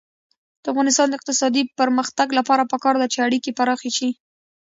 د 0.63 0.65
افغانستان 0.71 1.07
د 1.09 1.13
اقتصادي 1.19 1.61
پرمختګ 1.79 2.27
لپاره 2.39 2.69
پکار 2.73 2.95
ده 3.01 3.07
چې 3.13 3.19
اړیکې 3.27 3.51
پراخې 3.59 3.91
شي. 3.97 4.09